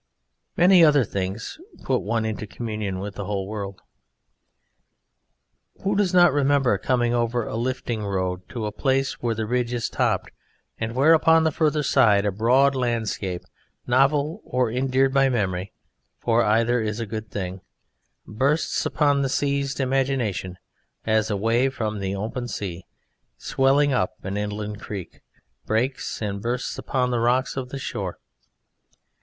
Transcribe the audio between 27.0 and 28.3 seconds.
the rocks of the shore?